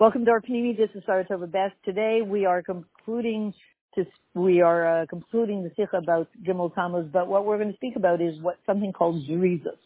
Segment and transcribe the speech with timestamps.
[0.00, 0.76] Welcome to our Panini.
[0.76, 1.74] This is Saratova Best.
[1.84, 3.54] Today we are concluding
[3.94, 7.76] to, we are uh, concluding the sikha about Gimel Tammuz, but what we're going to
[7.76, 9.76] speak about is what something called Zerizus.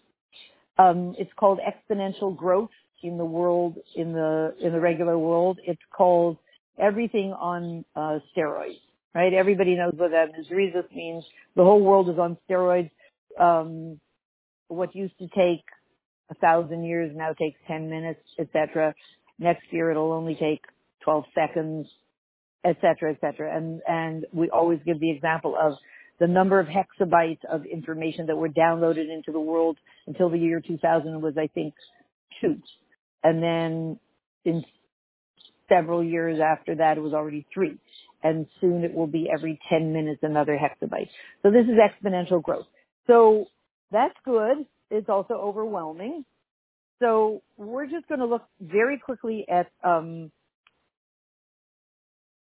[0.78, 2.70] Um, it's called exponential growth
[3.02, 5.58] in the world, in the in the regular world.
[5.64, 6.38] It's called
[6.78, 8.80] everything on uh, steroids,
[9.14, 9.34] right?
[9.34, 10.46] Everybody knows what that is.
[10.46, 11.24] Zerizus means
[11.56, 12.90] the whole world is on steroids.
[13.38, 14.00] Um,
[14.68, 15.64] what used to take
[16.30, 18.94] a thousand years now takes 10 minutes, etc.
[19.38, 20.62] Next year it'll only take
[21.04, 21.86] 12 seconds,
[22.64, 23.56] et etc., etc.
[23.56, 25.74] And, and we always give the example of
[26.18, 30.60] the number of exabytes of information that were downloaded into the world until the year
[30.66, 31.74] 2000 was, I think,
[32.40, 32.56] two.
[33.22, 33.98] And then
[34.44, 34.64] in
[35.68, 37.78] several years after that, it was already three.
[38.22, 41.08] And soon it will be every 10 minutes another exabyte.
[41.42, 42.66] So this is exponential growth.
[43.06, 43.46] So
[43.92, 44.66] that's good.
[44.90, 46.24] It's also overwhelming.
[47.00, 50.30] So we're just going to look very quickly at um,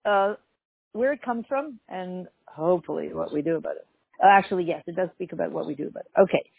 [0.06, 0.36] uh,
[0.94, 3.88] where it comes from and hopefully what we do about it.
[4.24, 6.22] Uh, actually, yes, it does speak about what we do about it.
[6.22, 6.50] Okay,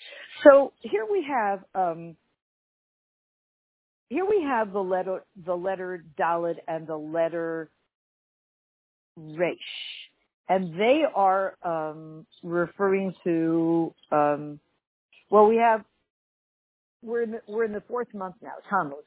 [0.44, 2.17] so here we have um,
[4.11, 7.70] here we have the letter the letter Dalet and the letter
[9.17, 9.56] Resh,
[10.50, 14.61] and they are um, referring to um,
[15.30, 15.83] well, we have
[17.02, 19.05] we're in the, we're in the fourth month now, Tammuz.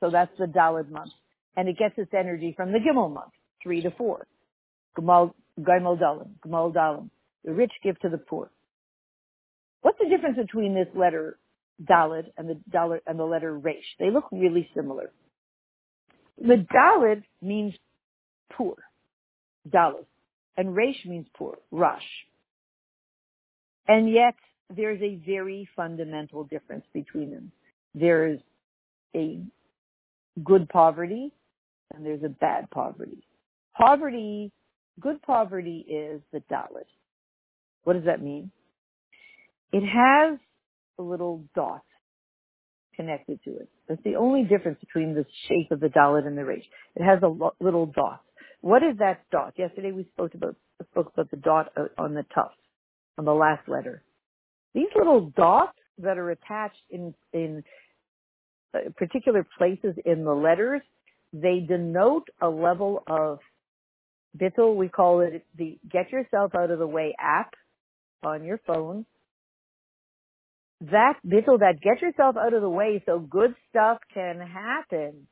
[0.00, 1.12] So that's the Dalet month.
[1.56, 4.26] And it gets its energy from the Gimel month, three to four.
[4.98, 7.10] Gimel, Gimel Dalim, Gimel Dalim.
[7.44, 8.50] The rich give to the poor.
[9.82, 11.38] What's the difference between this letter
[11.82, 13.84] Dalet and the and the letter Resh?
[13.98, 15.12] They look really similar.
[16.38, 17.74] The Dalet means
[18.52, 18.76] poor,
[19.68, 20.06] Dalet,
[20.56, 22.02] and Resh means poor, Rash.
[23.86, 24.34] And yet
[24.74, 27.52] there's a very fundamental difference between them.
[27.94, 28.40] There's
[29.14, 29.40] a
[30.42, 31.32] good poverty
[31.92, 33.26] and there's a bad poverty.
[33.76, 34.52] Poverty,
[35.00, 36.86] good poverty is the Dalet.
[37.84, 38.50] What does that mean?
[39.72, 40.38] It has
[40.98, 41.82] a little dot
[42.96, 43.68] connected to it.
[43.88, 46.64] That's the only difference between the shape of the Dalet and the Resh.
[46.94, 48.22] It has a lo- little dot.
[48.60, 49.54] What is that dot?
[49.56, 50.56] Yesterday we spoke about
[50.90, 52.56] spoke about the dot on the tuft,
[53.18, 54.02] on the last letter.
[54.74, 57.62] These little dots that are attached in, in
[58.74, 60.82] uh, particular places in the letters,
[61.32, 63.38] they denote a level of
[64.36, 64.76] bittul.
[64.76, 67.54] We call it the get yourself out of the way app
[68.24, 69.06] on your phone.
[70.80, 75.26] That bittul, that get yourself out of the way so good stuff can happen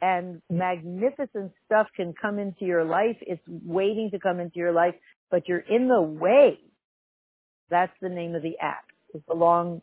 [0.00, 3.16] and magnificent stuff can come into your life.
[3.20, 4.94] It's waiting to come into your life,
[5.30, 6.58] but you're in the way.
[7.70, 8.84] That's the name of the app.
[9.14, 9.82] It's the long,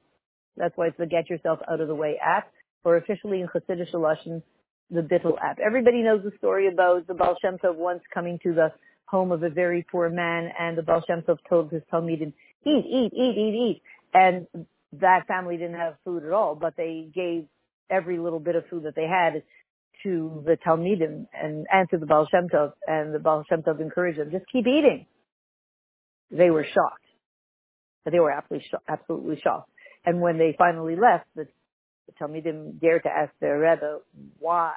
[0.57, 2.51] that's why it's the Get Yourself Out of the Way app,
[2.83, 4.41] or officially in Chassidish Lashon,
[4.89, 5.59] the Bittul app.
[5.65, 8.71] Everybody knows the story about the Baal Shem Tov once coming to the
[9.05, 12.33] home of a very poor man, and the Baal Shem Tov told his Talmidim,
[12.65, 13.81] eat, eat, eat, eat, eat.
[14.13, 14.47] And
[14.99, 17.45] that family didn't have food at all, but they gave
[17.89, 19.43] every little bit of food that they had
[20.03, 23.79] to the Talmidim and, and to the Baal Shem Tov, and the Baal Shem Tov
[23.79, 25.05] encouraged them, just keep eating.
[26.31, 27.02] They were shocked.
[28.11, 29.69] They were absolutely, absolutely shocked.
[30.05, 31.47] And when they finally left, the,
[32.07, 33.99] the Talmidim dared to ask their Rebbe
[34.39, 34.73] why.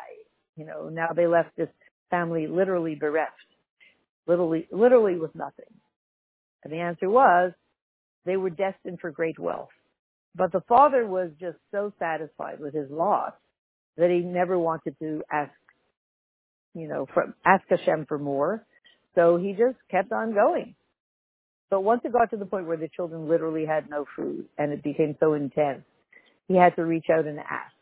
[0.57, 1.69] You know, now they left this
[2.11, 3.33] family literally bereft,
[4.27, 5.67] literally, literally with nothing.
[6.63, 7.53] And the answer was
[8.25, 9.71] they were destined for great wealth.
[10.35, 13.33] But the father was just so satisfied with his loss
[13.97, 15.53] that he never wanted to ask,
[16.75, 18.65] you know, for, ask Hashem for more.
[19.15, 20.75] So he just kept on going.
[21.71, 24.73] But once it got to the point where the children literally had no food and
[24.73, 25.83] it became so intense,
[26.49, 27.73] he had to reach out and ask.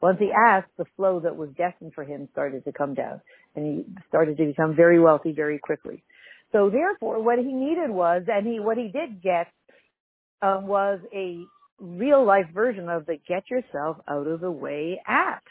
[0.00, 3.20] Once he asked, the flow that was destined for him started to come down
[3.56, 6.02] and he started to become very wealthy very quickly.
[6.52, 9.48] So therefore, what he needed was, and he, what he did get,
[10.42, 11.38] um, was a
[11.80, 15.44] real life version of the get yourself out of the way app.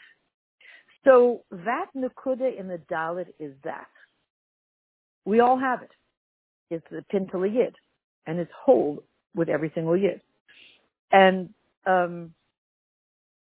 [1.04, 3.86] So that nakuda in the Dalit is that.
[5.24, 5.90] We all have it.
[6.70, 7.74] It's the Pintala Yid,
[8.26, 9.02] and it's whole
[9.34, 10.20] with every single Yid.
[11.10, 11.50] And,
[11.86, 12.34] um,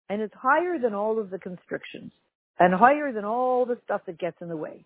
[0.09, 2.13] and it's higher than all of the constrictions
[2.59, 4.85] and higher than all the stuff that gets in the way.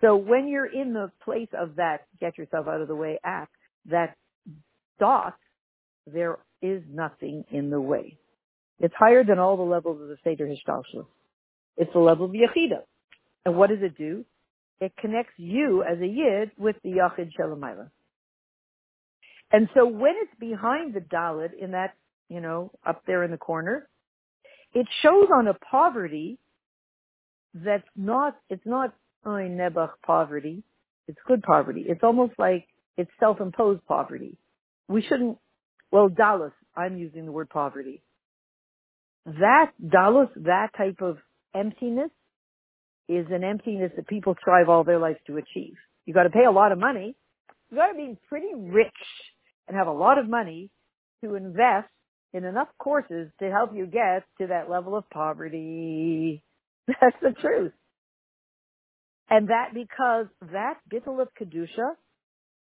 [0.00, 3.54] So when you're in the place of that get yourself out of the way act,
[3.90, 4.16] that
[4.98, 5.36] dot,
[6.06, 8.16] there is nothing in the way.
[8.78, 11.06] It's higher than all the levels of the Seder Hishtalshelus.
[11.76, 12.82] It's the level of Yechida.
[13.44, 14.24] And what does it do?
[14.80, 17.90] It connects you as a yid with the Yachid Shalamayla.
[19.52, 21.94] And so when it's behind the Dalit in that,
[22.28, 23.88] you know, up there in the corner,
[24.72, 26.38] it shows on a poverty
[27.54, 28.94] that's not, it's not
[29.26, 30.62] oh, oy nebach poverty.
[31.08, 31.84] It's good poverty.
[31.88, 34.36] It's almost like it's self-imposed poverty.
[34.88, 35.38] We shouldn't,
[35.90, 38.02] well, dallas, I'm using the word poverty.
[39.26, 41.18] That dallas, that type of
[41.54, 42.10] emptiness
[43.10, 45.74] is an emptiness that people strive all their lives to achieve.
[46.06, 47.16] You got to pay a lot of money.
[47.70, 48.88] You got to be pretty rich
[49.66, 50.70] and have a lot of money
[51.24, 51.88] to invest
[52.32, 56.42] in enough courses to help you get to that level of poverty.
[56.86, 57.72] That's the truth.
[59.28, 61.94] And that because that bittul of kedusha,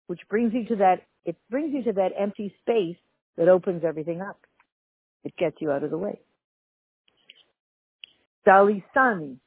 [0.08, 2.98] which brings you to that, it brings you to that empty space
[3.38, 4.40] that opens everything up.
[5.24, 6.20] It gets you out of the way.
[8.48, 9.38] Dalisani,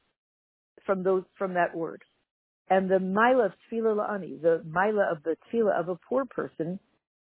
[0.87, 2.01] from those, from that word.
[2.69, 6.79] And the mila of tefillah la'ani, the mila of the tefillah of a poor person,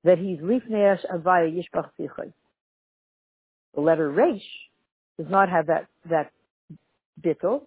[0.03, 2.33] that he's lifneash avaya yishbach sichai.
[3.73, 4.41] The letter resh
[5.17, 6.31] does not have that, that
[7.23, 7.61] bittul,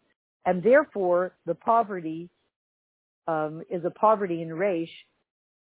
[0.45, 2.29] and therefore the poverty
[3.27, 4.91] um, is a poverty in resh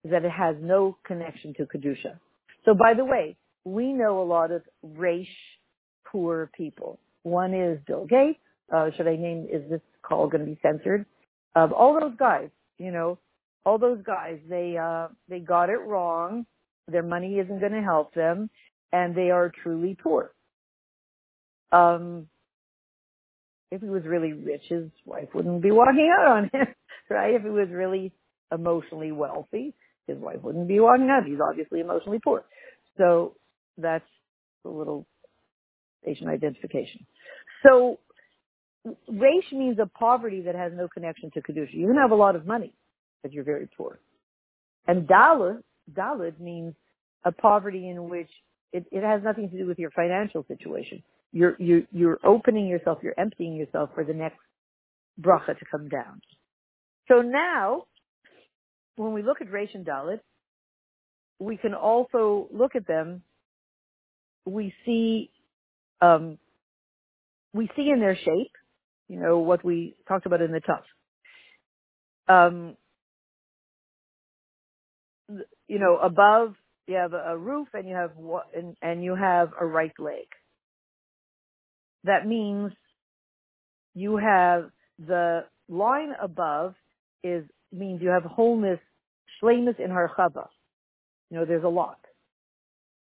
[0.05, 2.19] that it has no connection to kedusha.
[2.65, 5.27] So, by the way, we know a lot of resh
[6.07, 6.99] poor people.
[7.23, 8.39] One is Bill Gates.
[8.73, 9.49] Uh, should I name?
[9.51, 11.07] Is this call going to be censored?
[11.55, 13.19] Um, all those guys, you know,
[13.65, 16.47] all those guys, they uh, they got it wrong.
[16.87, 18.51] Their money isn't going to help them,
[18.93, 20.33] and they are truly poor.
[21.71, 22.29] Um,
[23.71, 26.67] if he was really rich, his wife wouldn't be walking out on him,
[27.11, 27.35] right?
[27.35, 28.13] If he was really
[28.53, 29.75] emotionally wealthy,
[30.07, 31.27] his wife wouldn't be walking out.
[31.27, 32.45] He's obviously emotionally poor.
[32.97, 33.37] So
[33.77, 34.09] that's
[34.65, 35.07] a little
[36.05, 37.07] patient identification.
[37.63, 37.99] So
[38.87, 41.75] Reish means a poverty that has no connection to Kedusha.
[41.75, 42.73] You can have a lot of money,
[43.23, 43.99] but you're very poor.
[44.87, 46.75] And Dalit, Dalit means
[47.25, 48.31] a poverty in which
[48.73, 51.03] it, it has nothing to do with your financial situation.
[51.33, 54.39] You're, you're, you're opening yourself, you're emptying yourself for the next
[55.21, 56.21] bracha to come down.
[57.09, 57.85] So now,
[58.97, 60.21] when we look at Reish and Dalit,
[61.39, 63.23] we can also look at them.
[64.45, 65.31] We see,
[66.01, 66.39] um,
[67.53, 68.53] we see in their shape,
[69.09, 70.85] you know, what we talked about in the tough.
[72.29, 72.77] Um,
[75.67, 76.55] you know, above
[76.87, 78.13] you have a roof and you have
[78.57, 80.27] and, and you have a right leg.
[82.05, 82.73] That means
[83.95, 86.75] you have the line above
[87.23, 88.81] is means you have wholeness,
[89.43, 90.49] shlemus in harchava.
[91.31, 91.99] You know, there's a lot.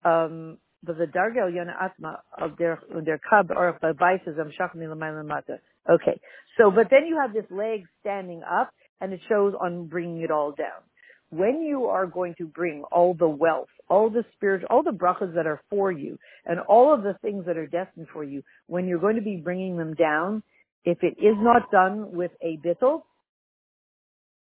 [0.05, 5.59] Um, but the dargel yana atma of their their kab or baises am shachmi mata.
[5.89, 6.21] Okay,
[6.59, 8.71] so but then you have this leg standing up,
[9.01, 10.83] and it shows on bringing it all down.
[11.31, 15.35] When you are going to bring all the wealth, all the spirit, all the brachas
[15.35, 18.87] that are for you, and all of the things that are destined for you, when
[18.87, 20.43] you're going to be bringing them down,
[20.85, 23.03] if it is not done with a bittel,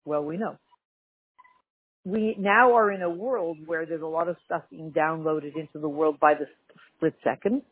[0.05, 0.59] well, we know
[2.05, 5.79] we now are in a world where there's a lot of stuff being downloaded into
[5.81, 6.47] the world by the
[6.97, 7.62] split second.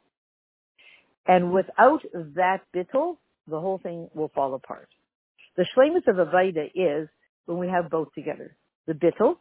[1.26, 3.16] And without that bittul,
[3.50, 4.88] the whole thing will fall apart.
[5.56, 7.08] The shlemus of Avaida is
[7.46, 8.56] when we have both together.
[8.86, 9.36] The bittul,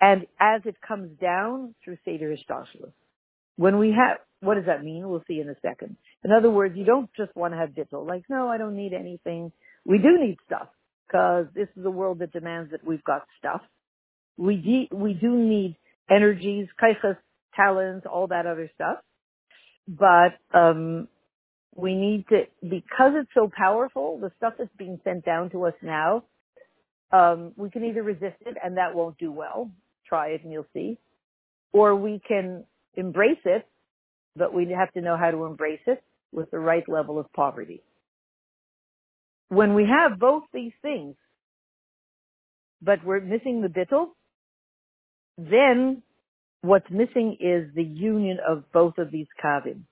[0.00, 2.92] and as it comes down through Seder Hishtashlis.
[3.56, 5.08] When we have, what does that mean?
[5.08, 5.96] We'll see in a second.
[6.24, 8.06] In other words, you don't just want to have bittul.
[8.06, 9.52] Like, no, I don't need anything.
[9.84, 10.68] We do need stuff
[11.06, 13.62] because this is a world that demands that we've got stuff.
[14.36, 15.76] We de- we do need
[16.08, 17.16] energies, kaichas,
[17.56, 18.98] talents, all that other stuff.
[19.88, 21.08] But um,
[21.78, 24.18] we need to because it's so powerful.
[24.20, 26.24] The stuff that's being sent down to us now,
[27.12, 29.70] um, we can either resist it and that won't do well.
[30.08, 30.98] Try it and you'll see,
[31.72, 33.66] or we can embrace it,
[34.36, 37.82] but we have to know how to embrace it with the right level of poverty
[39.48, 41.16] when we have both these things,
[42.82, 44.08] but we're missing the bittul,
[45.38, 46.02] then
[46.62, 49.82] what's missing is the union of both of these kavim.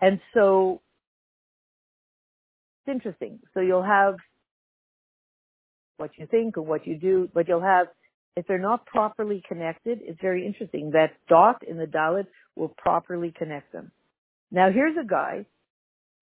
[0.00, 0.80] And so
[2.86, 3.40] it's interesting.
[3.54, 4.16] So you'll have
[5.96, 7.86] what you think or what you do, but you'll have,
[8.36, 10.90] if they're not properly connected, it's very interesting.
[10.92, 12.26] That dot in the Dalit
[12.56, 13.92] will properly connect them.
[14.50, 15.46] Now here's a guy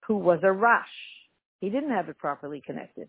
[0.06, 0.86] who was a Rash.
[1.60, 3.08] He didn't have it properly connected.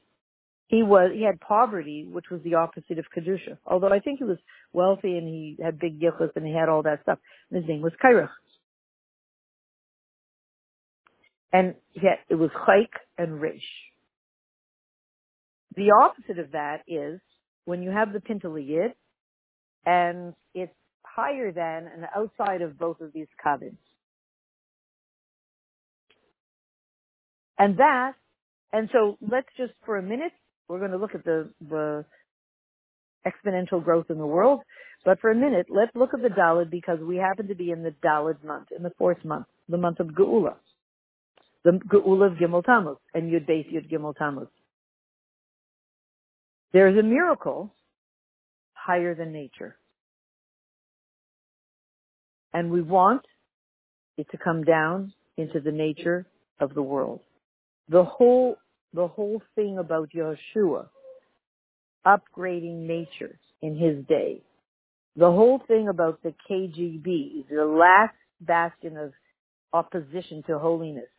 [0.67, 3.57] He was he had poverty, which was the opposite of kedusha.
[3.65, 4.37] Although I think he was
[4.71, 7.19] wealthy and he had big yichus and he had all that stuff.
[7.51, 8.29] And his name was Kairach.
[11.51, 13.61] And yet it was Chayk and Rish.
[15.75, 17.19] The opposite of that is
[17.65, 18.93] when you have the Pintaliyid
[19.85, 23.77] and it's higher than and outside of both of these kavins.
[27.57, 28.13] And that,
[28.71, 30.31] and so let's just for a minute,
[30.67, 32.05] we're going to look at the, the
[33.25, 34.61] exponential growth in the world.
[35.05, 37.83] But for a minute, let's look at the Dalid because we happen to be in
[37.83, 40.55] the Dalid month, in the fourth month, the month of Geula.
[41.63, 44.47] The Geula of Gimel Tammuz and Yud Beis Yud Gimel Tammuz.
[46.73, 47.73] There is a miracle
[48.73, 49.77] higher than nature.
[52.53, 53.21] And we want
[54.17, 56.25] it to come down into the nature
[56.59, 57.21] of the world.
[57.89, 58.57] The whole,
[58.93, 60.87] the whole thing about Yeshua
[62.05, 64.41] upgrading nature in his day.
[65.15, 69.13] The whole thing about the KGB, the last bastion of
[69.71, 71.09] opposition to holiness,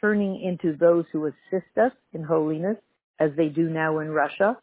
[0.00, 2.76] turning into those who assist us in holiness,
[3.20, 4.56] as they do now in Russia.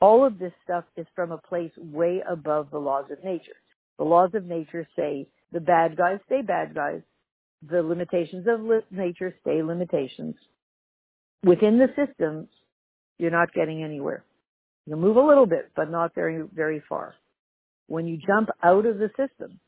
[0.00, 3.56] All of this stuff is from a place way above the laws of nature.
[3.98, 7.00] The laws of nature say the bad guys stay bad guys.
[7.68, 8.60] The limitations of
[8.90, 10.36] nature stay limitations.
[11.44, 12.48] Within the system,
[13.18, 14.24] you're not getting anywhere.
[14.86, 17.14] You move a little bit, but not very, very far.
[17.86, 19.60] When you jump out of the system,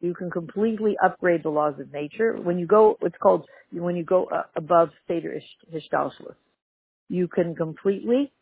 [0.00, 2.36] you can completely upgrade the laws of nature.
[2.36, 5.40] When you go, it's called, when you go uh, above Seder
[5.72, 6.36] Hishtalshlus,
[7.08, 8.32] you can completely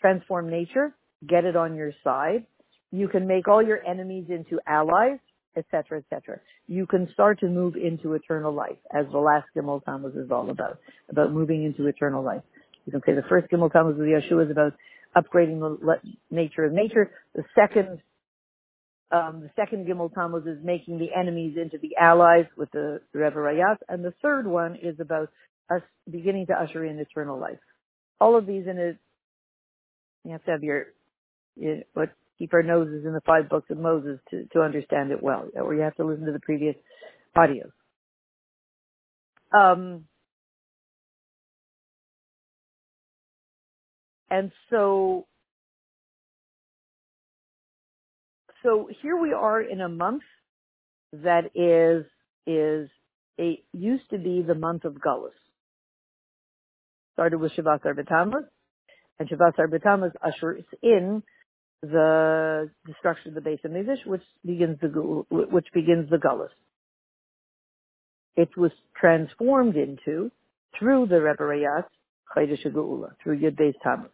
[0.00, 0.94] transform nature,
[1.26, 2.46] get it on your side.
[2.92, 5.18] You can make all your enemies into allies,
[5.56, 6.40] etc., etc.
[6.66, 10.50] You can start to move into eternal life, as the last Gimel Tammuz is all
[10.50, 10.78] about,
[11.08, 12.42] about moving into eternal life.
[12.86, 14.74] You can say the first Gimel Tammuz of Yeshua is about
[15.16, 15.96] upgrading the
[16.30, 17.10] nature of nature.
[17.34, 18.00] The second,
[19.10, 23.36] um, the second Gimel Tammuz is making the enemies into the allies with the, Rebbe
[23.36, 25.30] Rayatz, and the third one is about
[25.70, 27.58] us beginning to usher in eternal life.
[28.20, 28.92] All of these in a,
[30.24, 30.86] you have to have your,
[31.56, 32.10] your what
[32.40, 35.74] keep our noses in the five books of Moses to, to understand it well, or
[35.74, 36.74] you have to listen to the previous
[37.36, 37.70] audios.
[39.52, 40.06] Um,
[44.30, 45.26] And so,
[48.62, 50.22] so here we are in a month
[51.12, 52.06] that is,
[52.46, 52.88] is
[53.40, 55.32] a, used to be the month of Gullus.
[57.14, 58.04] Started with Shabbat Arba
[59.18, 61.24] and Shabbat Arba ushers in
[61.82, 66.50] the destruction of the Beis Hamikdash, which begins the which begins the Gullus.
[68.36, 70.30] It was transformed into
[70.78, 71.88] through the Rebbe Rayatz
[72.36, 74.10] Chodesh Geula, through Yud Beis Tammuz.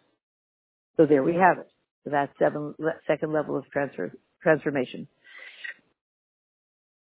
[0.97, 1.69] So there we have it.
[2.07, 2.75] That seven,
[3.07, 5.09] second level of transfer, transformation.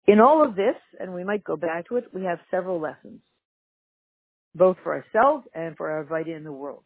[0.07, 3.21] In all of this, and we might go back to it, we have several lessons,
[4.55, 6.85] both for ourselves and for our Vita in the world,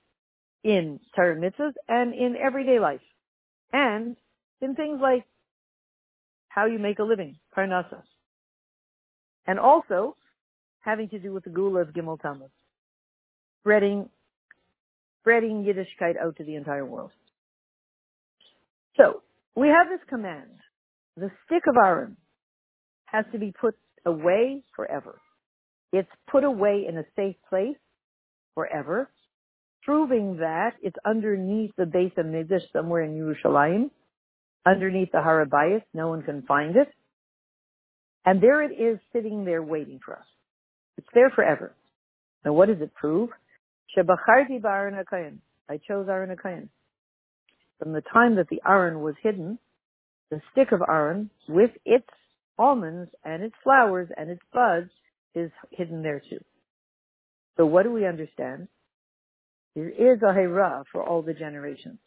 [0.64, 3.00] in Torah mitzvahs and in everyday life,
[3.72, 4.16] and
[4.60, 5.24] in things like
[6.48, 8.02] how you make a living, parnasa,
[9.46, 10.16] and also
[10.80, 12.50] having to do with the Gula of Gimel Tammuz,
[13.60, 14.08] spreading
[15.20, 17.10] spreading Yiddishkeit out to the entire world.
[18.96, 19.22] So
[19.54, 20.50] we have this command.
[21.16, 22.16] The stick of Aaron
[23.04, 25.20] has to be put away forever.
[25.92, 27.76] It's put away in a safe place
[28.54, 29.10] forever,
[29.82, 33.90] proving that it's underneath the Beis Hamikdash somewhere in Yerushalayim,
[34.66, 35.82] underneath the Harabayas.
[35.94, 36.88] No one can find it.
[38.24, 40.26] And there it is sitting there waiting for us.
[40.98, 41.74] It's there forever.
[42.44, 43.30] Now what does it prove?
[43.96, 45.38] Shebacharti ba'aron.
[45.68, 46.68] I chose Aaron HaKayin.
[47.78, 49.58] From the time that the Aaron was hidden,
[50.30, 52.06] the stick of Aaron with its
[52.58, 54.90] almonds and its flowers and its buds
[55.34, 56.40] is hidden there too.
[57.56, 58.68] So what do we understand?
[59.74, 61.98] There is a Hera for all the generations.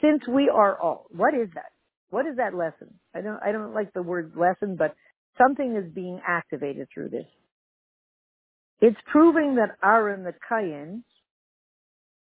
[0.00, 1.72] Since we are all, what is that?
[2.10, 2.94] What is that lesson?
[3.14, 4.94] I don't, I don't like the word lesson, but
[5.38, 7.26] something is being activated through this.
[8.80, 11.02] It's proving that Aaron the Kayin,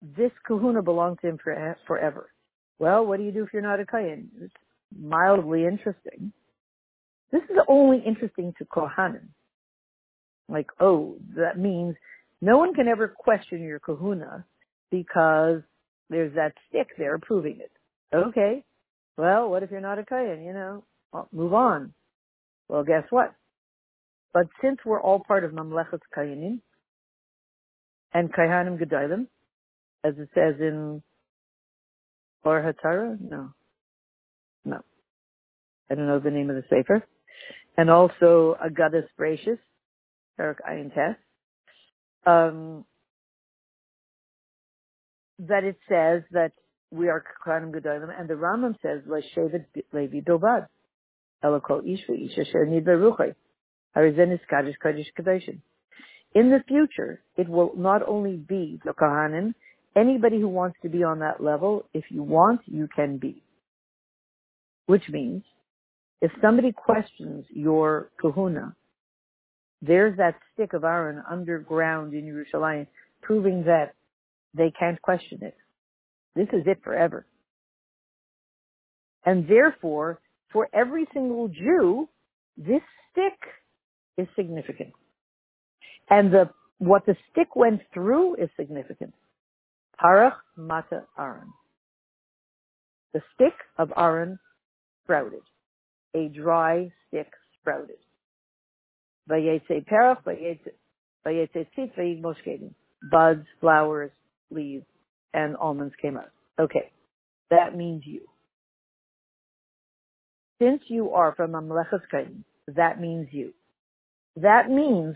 [0.02, 2.30] this kahuna belonged to him for, forever.
[2.80, 4.28] Well, what do you do if you're not a Kayin?
[4.42, 4.54] It's
[4.98, 6.32] mildly interesting.
[7.32, 9.28] This is only interesting to Kohanim.
[10.48, 11.96] Like, oh, that means
[12.42, 14.46] no one can ever question your kahuna
[14.92, 15.62] because
[16.10, 17.72] there's that stick there proving it.
[18.16, 18.64] Okay.
[19.18, 20.46] Well, what if you're not a Kayin?
[20.46, 21.94] You know, well, move on.
[22.70, 23.34] Well, guess what?
[24.34, 26.62] But since we're all part of Mamlechet Kayanim
[28.14, 29.28] and Kayanim Gedalim,
[30.04, 31.02] as it says in
[32.46, 33.50] Ohr HaTorah, no,
[34.64, 34.82] no,
[35.90, 37.04] I don't know the name of the sefer,
[37.78, 39.60] and also Agadas Bracious,
[40.40, 41.20] Eric Ayin Test,
[42.26, 42.86] um,
[45.40, 46.52] that it says that
[46.92, 50.68] we are Kayanim Gedalim, and the Rambam says, L'shevet Levi Bilbad,
[51.44, 53.36] Elokol Ishvi Isha Sher Nidveruchay
[53.96, 55.50] Harizenis Kaddish Kaddish Kaddish.
[56.36, 59.54] In the future, it will not only be the Kohanim,
[59.96, 63.42] anybody who wants to be on that level, if you want, you can be.
[64.86, 65.44] Which means,
[66.22, 68.76] if somebody questions your kahuna,
[69.82, 72.88] there's that stick of Aaron underground in Yerushalayim,
[73.22, 73.94] proving that
[74.54, 75.56] they can't question it.
[76.36, 77.26] This is it forever.
[79.26, 80.20] And therefore,
[80.52, 82.08] for every single Jew,
[82.58, 82.82] this
[83.12, 83.38] stick
[84.18, 84.92] is significant.
[86.10, 89.14] And the what the stick went through is significant.
[90.02, 91.52] Parach mata Aaron.
[93.14, 94.40] The stick of Aaron
[95.04, 95.42] sprouted.
[96.16, 97.28] A dry stick
[97.60, 97.98] sprouted.
[99.30, 99.86] Vayetze.
[103.12, 104.12] Buds, flowers,
[104.52, 104.86] leaves,
[105.34, 106.32] and almonds came out.
[106.60, 106.92] Okay.
[107.50, 108.22] That means you.
[110.62, 113.54] Since you are from Mamlechas Kain, that means you.
[114.36, 115.16] That means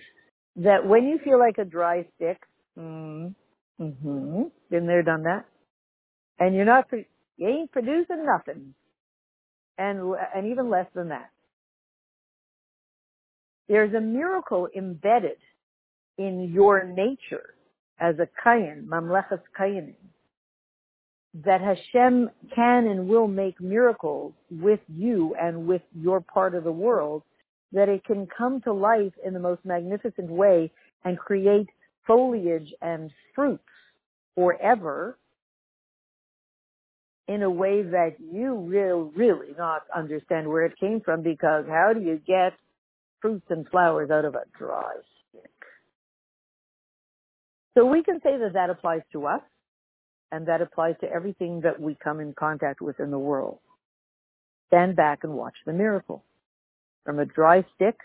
[0.57, 2.41] that when you feel like a dry stick,
[2.77, 3.33] mm,
[3.79, 5.45] hmm been there, done that,
[6.39, 8.73] and you're not, you ain't producing nothing,
[9.77, 11.29] and and even less than that.
[13.73, 15.39] There's a miracle embedded
[16.19, 17.55] in your nature
[17.99, 19.95] as a kayan, mamlechas kayanim,
[21.43, 26.71] that Hashem can and will make miracles with you and with your part of the
[26.71, 27.23] world
[27.71, 30.69] that it can come to life in the most magnificent way
[31.03, 31.69] and create
[32.05, 33.63] foliage and fruits
[34.35, 35.17] forever
[37.27, 41.91] in a way that you will really not understand where it came from because how
[41.91, 42.53] do you get
[43.23, 44.91] fruits and flowers out of a dry
[45.29, 45.49] stick?
[47.75, 49.41] So we can say that that applies to us
[50.31, 53.59] and that applies to everything that we come in contact with in the world.
[54.67, 56.23] Stand back and watch the miracle
[57.05, 57.95] from a dry stick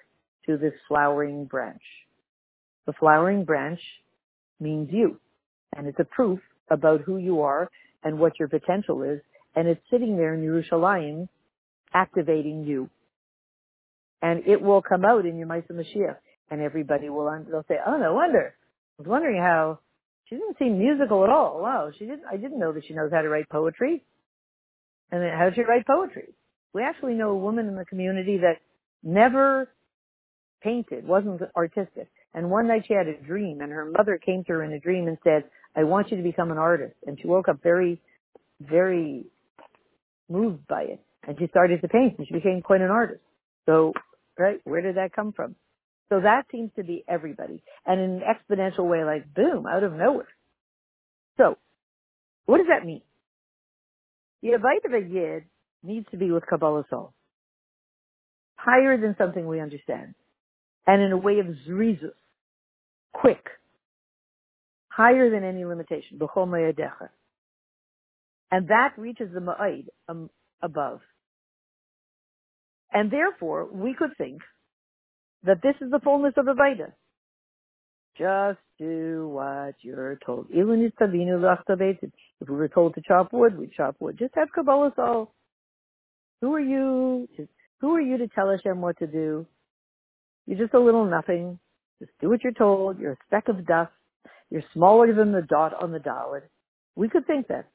[0.47, 1.83] to this flowering branch.
[2.87, 3.81] The flowering branch
[4.61, 5.19] means you,
[5.77, 6.41] and it's a proof
[6.71, 7.71] about who you are
[8.05, 9.21] and what your potential is,
[9.57, 11.29] and it's sitting there in Yerushalayim
[11.93, 12.89] activating you.
[14.23, 16.17] And it will come out in your Maisa Mashiach,
[16.51, 18.55] and everybody will, they'll say, oh, no wonder.
[18.99, 19.79] I was wondering how
[20.29, 21.61] she didn't seem musical at all.
[21.63, 24.03] Wow, she didn't, I didn't know that she knows how to write poetry.
[25.11, 26.35] And then how did she write poetry?
[26.75, 28.59] We actually know a woman in the community that
[29.03, 29.71] never
[30.63, 32.09] painted, wasn't artistic.
[32.35, 34.81] And one night she had a dream and her mother came to her in a
[34.81, 36.95] dream and said, I want you to become an artist.
[37.07, 38.01] And she woke up very,
[38.61, 39.25] very
[40.29, 41.01] moved by it.
[41.27, 43.21] And she started to paint and she became quite an artist.
[43.67, 43.93] So,
[44.39, 45.57] right, where did that come from?
[46.09, 47.63] So that seems to be everybody.
[47.85, 50.29] And in an exponential way, like boom, out of nowhere.
[51.37, 51.57] So,
[52.47, 53.03] what does that mean?
[54.43, 55.45] The Avite of a Yid
[55.83, 57.13] needs to be with Kabbalah Soul
[58.59, 60.15] higher than something we understand,
[60.87, 62.13] and in a way of zrizus,
[63.13, 63.45] quick,
[64.89, 66.19] higher than any limitation,
[68.51, 70.29] and that reaches the ma'id um,
[70.61, 71.01] above.
[72.93, 74.41] And therefore, we could think
[75.45, 76.93] that this is the fullness of the Avaida.
[78.19, 80.47] Just do what you're told.
[80.51, 80.67] If
[82.49, 84.19] we were told to chop wood, we chop wood.
[84.19, 85.33] Just have Kabbalah soul.
[86.41, 87.29] Who are you?
[87.81, 89.47] Who are you to tell Hashem what to do?
[90.47, 91.61] You're just a little nothing.
[92.01, 92.99] Just do what you're told.
[92.99, 93.93] You're a speck of dust.
[94.51, 96.43] You're smaller than the dot on the Dalet.
[96.97, 97.67] We could think that.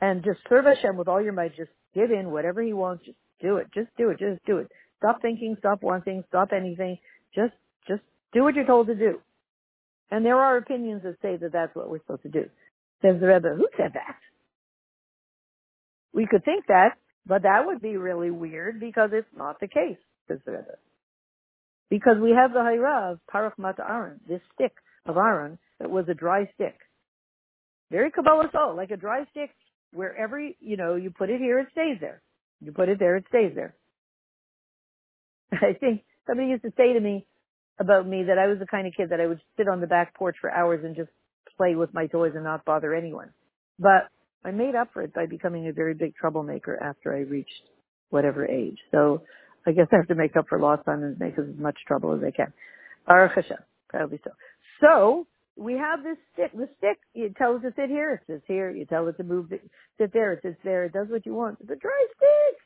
[0.00, 1.56] And just serve Hashem with all your might.
[1.56, 3.04] Just give in whatever He wants.
[3.04, 3.68] Just do it.
[3.74, 4.18] Just do it.
[4.18, 4.68] Just do it.
[4.98, 5.56] Stop thinking.
[5.58, 6.24] Stop wanting.
[6.28, 6.98] Stop anything.
[7.34, 7.54] Just,
[7.88, 9.20] just do what you're told to do.
[10.10, 12.44] And there are opinions that say that that's what we're supposed to do.
[13.02, 14.16] Says the Rebbe, who said that?
[16.12, 19.98] We could think that, but that would be really weird because it's not the case,
[20.28, 20.76] says the Rebbe.
[21.88, 24.72] Because we have the Hayra of Parach Mata Aaron, this stick
[25.06, 26.76] of Aaron that was a dry stick.
[27.90, 29.50] Very Kabbalah soul, like a dry stick,
[29.92, 32.22] wherever, you know, you put it here, it stays there.
[32.60, 33.74] You put it there, it stays there.
[35.52, 37.26] I think somebody used to say to me
[37.78, 39.86] about me that I was the kind of kid that I would sit on the
[39.86, 41.10] back porch for hours and just
[41.56, 43.30] play with my toys and not bother anyone.
[43.78, 44.08] But
[44.44, 47.50] I made up for it by becoming a very big troublemaker after I reached
[48.10, 48.78] whatever age.
[48.90, 49.22] So
[49.66, 52.14] I guess I have to make up for lost time and make as much trouble
[52.14, 52.52] as I can.
[53.06, 54.30] Baruch Hashem, probably so.
[54.80, 55.26] So
[55.60, 56.52] we have this stick.
[56.54, 58.70] The stick, you tell it to sit here, it sits here.
[58.70, 59.62] You tell it to move, it,
[59.98, 60.84] sit there, it sits there.
[60.84, 61.58] It does what you want.
[61.60, 62.58] It's a dry stick.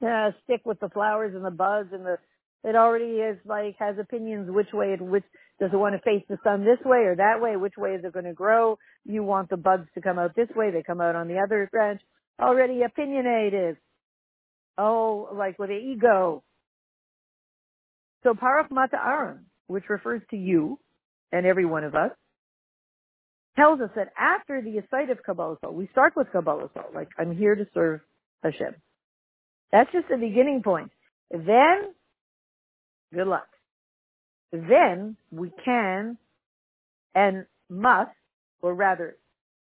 [0.00, 2.18] Yeah, stick with the flowers and the buds and the.
[2.64, 5.24] It already is like has opinions which way it which
[5.60, 7.56] does it want to face the sun this way or that way?
[7.56, 8.78] Which way is it going to grow?
[9.04, 10.70] You want the buds to come out this way.
[10.70, 12.00] They come out on the other branch.
[12.40, 13.76] Already opinionated.
[14.76, 16.44] Oh, like with the ego.
[18.22, 20.78] So Parach Mata Aaron, which refers to you
[21.32, 22.10] and every one of us,
[23.56, 27.54] tells us that after the aside of Kabbalah we start with Kabbalah like I'm here
[27.54, 28.00] to serve
[28.42, 28.74] Hashem.
[29.72, 30.90] That's just the beginning point.
[31.30, 31.92] Then,
[33.12, 33.48] good luck.
[34.52, 36.16] Then we can
[37.14, 38.10] and must,
[38.62, 39.16] or rather,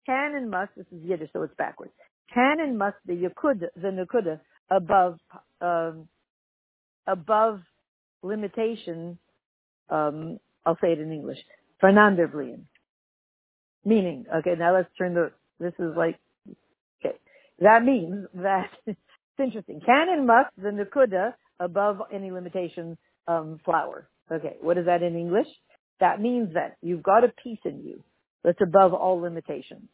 [0.05, 1.91] can and must, this is Yiddish, so it's backwards.
[2.33, 4.39] Can and must the yakud, the nakuda,
[4.71, 5.19] above,
[5.59, 6.07] um,
[7.05, 7.59] above
[8.23, 9.17] limitation,
[9.89, 11.37] um, I'll say it in English,
[11.83, 12.63] vernandervlian.
[13.83, 16.19] Meaning, okay, now let's turn the, this is like,
[17.03, 17.17] okay,
[17.59, 18.99] that means that, it's
[19.39, 22.97] interesting, can and must the nakuda above any limitation,
[23.27, 24.07] um, flower.
[24.31, 25.47] Okay, what is that in English?
[25.99, 28.03] That means that you've got a piece in you
[28.43, 29.89] that's above all limitations.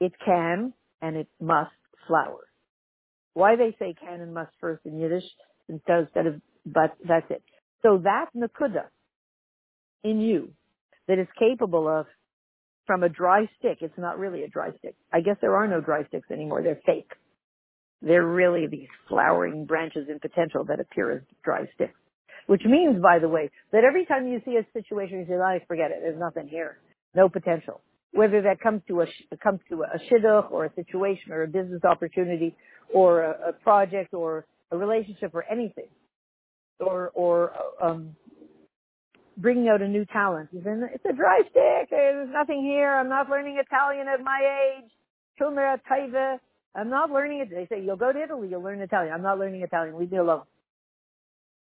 [0.00, 1.70] It can and it must
[2.06, 2.46] flower.
[3.34, 5.24] Why they say can and must first in Yiddish
[5.68, 7.42] instead of but that's it.
[7.82, 8.84] So that nakuda
[10.04, 10.52] in you
[11.08, 12.06] that is capable of
[12.86, 14.96] from a dry stick, it's not really a dry stick.
[15.12, 16.62] I guess there are no dry sticks anymore.
[16.62, 17.10] They're fake.
[18.02, 21.94] They're really these flowering branches in potential that appear as dry sticks.
[22.46, 25.60] Which means, by the way, that every time you see a situation, you say, "I
[25.68, 25.98] forget it.
[26.00, 26.78] There's nothing here.
[27.14, 27.80] No potential."
[28.12, 31.84] Whether that comes to a comes to a shidduch or a situation or a business
[31.84, 32.56] opportunity
[32.92, 35.88] or a, a project or a relationship or anything,
[36.80, 38.16] or or um,
[39.40, 40.50] bringing out a new talent.
[40.52, 41.90] "It's a dry stick.
[41.90, 42.94] There's nothing here.
[42.94, 44.40] I'm not learning Italian at my
[44.76, 44.90] age."
[46.74, 47.50] I'm not learning it.
[47.50, 49.12] They say, you'll go to Italy, you'll learn Italian.
[49.12, 49.98] I'm not learning Italian.
[49.98, 50.42] Leave me alone.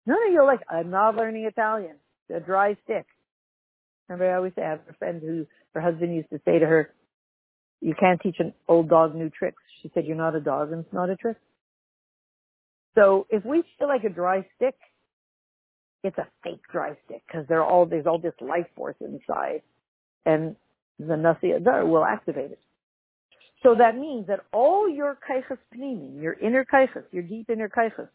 [0.05, 1.97] No, no, you're like, I'm not learning Italian.
[2.27, 3.05] It's a dry stick.
[4.07, 6.65] Remember, I always say, I have a friend who, her husband used to say to
[6.65, 6.89] her,
[7.79, 9.61] you can't teach an old dog new tricks.
[9.81, 11.37] She said, you're not a dog and it's not a trick.
[12.95, 14.75] So if we feel like a dry stick,
[16.03, 19.61] it's a fake dry stick because they're all, there's all this life force inside
[20.25, 20.55] and
[20.97, 22.59] the nasi adar will activate it.
[23.63, 28.09] So that means that all your kaichas pnimi, your inner kaichas, your deep inner kaichas,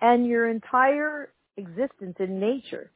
[0.00, 2.90] and your entire existence in nature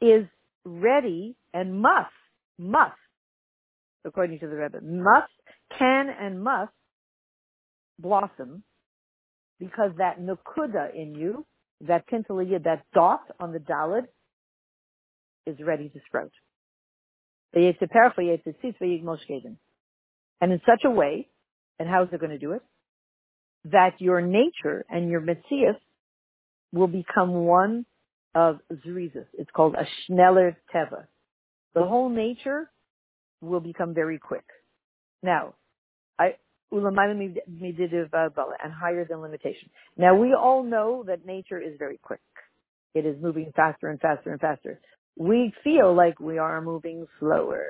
[0.00, 0.26] is
[0.64, 2.10] ready and must,
[2.58, 2.92] must,
[4.04, 5.32] according to the Rebbe, must,
[5.78, 6.72] can and must
[7.98, 8.62] blossom
[9.58, 11.46] because that nukuda in you,
[11.82, 14.06] that pintaliya, that dot on the dalid,
[15.46, 16.32] is ready to sprout.
[17.54, 17.64] And
[20.52, 21.28] in such a way,
[21.78, 22.62] and how is it going to do it?
[23.64, 25.76] that your nature and your Metzias
[26.72, 27.86] will become one
[28.34, 29.26] of Zrizis.
[29.34, 31.04] It's called a Schneller Teva.
[31.74, 32.70] The whole nature
[33.40, 34.44] will become very quick.
[35.22, 35.54] Now,
[36.18, 36.36] I,
[38.62, 39.70] and higher than limitation.
[39.96, 42.20] Now we all know that nature is very quick.
[42.94, 44.80] It is moving faster and faster and faster.
[45.16, 47.64] We feel like we are moving slower.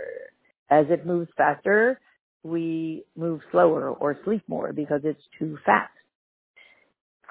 [0.70, 2.00] As it moves faster,
[2.42, 5.92] we move slower or sleep more because it's too fast.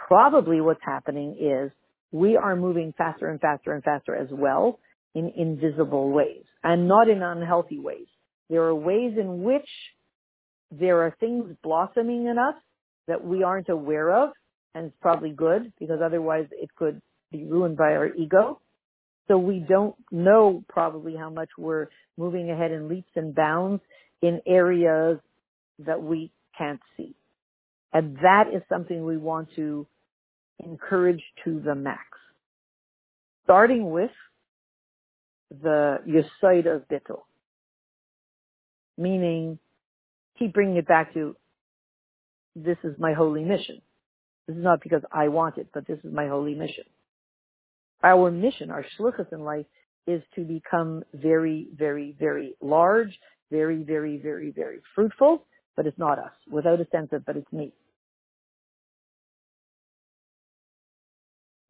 [0.08, 1.72] Probably what's happening is
[2.12, 4.80] we are moving faster and faster and faster as well
[5.16, 8.08] in invisible ways and not in unhealthy ways.
[8.50, 9.68] There are ways in which
[10.72, 12.56] there are things blossoming in us
[13.08, 14.32] that we aren't aware of
[14.74, 18.60] and it's probably good because otherwise it could be ruined by our ego.
[19.28, 23.82] So we don't know probably how much we're moving ahead in leaps and bounds
[24.22, 25.20] in areas
[25.80, 27.16] that we can't see.
[27.94, 29.88] And that is something we want to
[30.64, 32.02] encourage to the max.
[33.44, 34.12] Starting with
[35.50, 37.24] the Yesod of Bittul.
[38.98, 39.60] Meaning,
[40.42, 41.36] keep bringing it back to,
[42.56, 43.82] this is my holy mission.
[44.48, 46.84] This is not because I want it, but this is my holy mission.
[48.04, 49.66] Our mission, our shluchus in life,
[50.08, 53.18] is to become very, very, very large
[53.52, 57.52] very, very, very, very fruitful, but it's not us, without a sense of, but it's
[57.52, 57.74] me.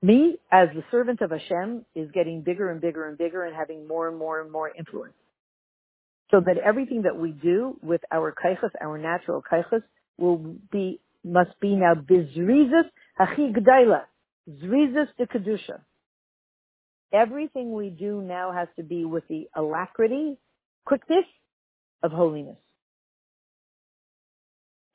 [0.03, 3.87] Me, as the servant of Hashem, is getting bigger and bigger and bigger and having
[3.87, 5.13] more and more and more influence.
[6.31, 9.83] So that everything that we do with our kaichas, our natural kaichas,
[10.17, 10.37] will
[10.71, 12.89] be, must be now bizrizas
[13.19, 14.03] hachi gdaila,
[14.49, 15.81] zrizas de kedusha.
[17.13, 20.37] Everything we do now has to be with the alacrity,
[20.85, 21.25] quickness,
[22.03, 22.57] of holiness.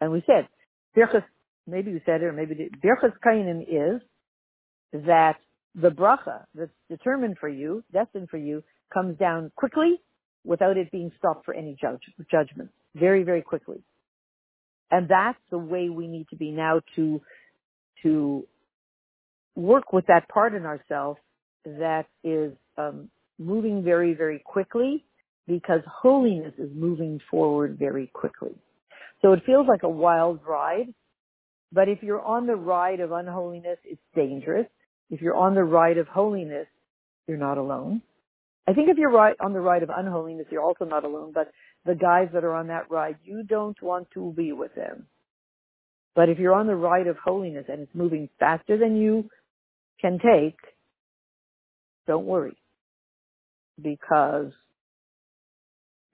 [0.01, 0.49] And we said,
[0.97, 1.25] Birchas,
[1.67, 4.01] maybe we said it, or maybe Birchas Kainim is
[4.93, 5.37] that
[5.75, 10.01] the bracha that's determined for you, destined for you, comes down quickly
[10.47, 12.71] without it being stopped for any judge, judgment.
[12.95, 13.83] Very, very quickly.
[14.91, 17.21] And that's the way we need to be now to,
[18.03, 18.47] to
[19.57, 21.19] work with that part in ourselves
[21.65, 25.05] that is um, moving very, very quickly
[25.49, 28.55] because holiness is moving forward very quickly.
[29.23, 30.95] So it feels like a wild ride,
[31.73, 34.67] but if you're on the ride of unholiness, it's dangerous.
[35.11, 36.67] If you're on the ride of holiness,
[37.27, 38.03] you're not alone.
[38.69, 41.53] I think if you're right on the ride of unholiness, you're also not alone, but
[41.85, 45.07] the guys that are on that ride, you don't want to be with them.
[46.17, 49.31] But if you're on the ride of holiness and it's moving faster than you
[50.01, 50.57] can take,
[52.07, 52.57] don't worry
[53.81, 54.53] because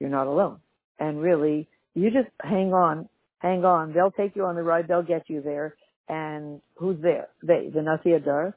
[0.01, 0.59] you're not alone.
[0.99, 3.93] And really, you just hang on, hang on.
[3.93, 4.89] They'll take you on the ride.
[4.89, 5.77] They'll get you there.
[6.09, 7.29] And who's there?
[7.43, 8.57] They, the Nasi Adar,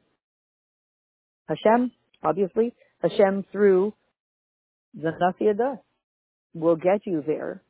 [1.48, 1.92] Hashem,
[2.24, 2.74] obviously.
[3.10, 3.94] Hashem through
[4.94, 5.80] the Nasi Adar
[6.54, 7.62] will get you there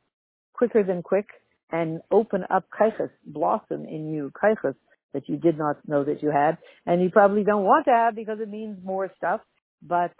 [0.52, 1.26] quicker than quick
[1.70, 4.74] and open up kaiches, blossom in you, kaiches
[5.12, 8.14] that you did not know that you had, and you probably don't want to have
[8.14, 9.40] because it means more stuff,
[9.82, 10.12] but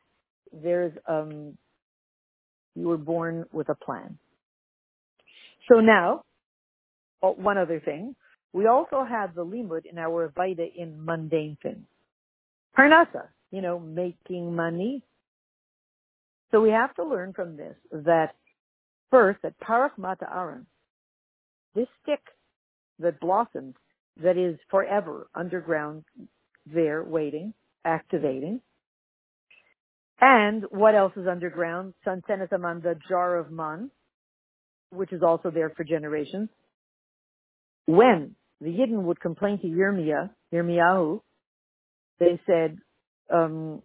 [0.52, 1.56] there's, um,
[2.74, 4.18] you were born with a plan.
[5.70, 6.22] So now,
[7.22, 8.16] oh, one other thing,
[8.52, 11.86] we also have the limud in our Vaida in mundane things.
[12.76, 15.02] Parnasa, you know, making money.
[16.50, 18.34] So we have to learn from this that
[19.10, 20.66] first, that Parach Mata Aaron,
[21.74, 22.20] this stick
[22.98, 23.74] that blossomed,
[24.22, 26.04] that is forever underground
[26.66, 27.52] there waiting,
[27.84, 28.60] activating.
[30.20, 31.94] And what else is underground?
[32.06, 33.90] Sansenasaman, the jar of man,
[34.90, 36.48] which is also there for generations.
[37.86, 41.20] When the Yidden would complain to Yirmiyah, Yirmiyahu,
[42.18, 42.78] they said,
[43.32, 43.82] um,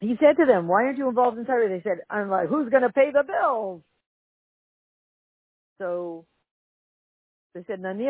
[0.00, 1.68] he said to them, why aren't you involved in Torah?
[1.68, 3.82] They said, I'm like, who's going to pay the bills?
[5.78, 6.24] So
[7.54, 7.84] they said.
[7.84, 8.00] Okay,